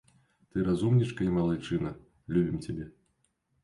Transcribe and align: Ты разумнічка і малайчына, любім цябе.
Ты 0.53 0.63
разумнічка 0.69 1.21
і 1.27 1.35
малайчына, 1.37 1.95
любім 2.35 2.61
цябе. 2.65 2.93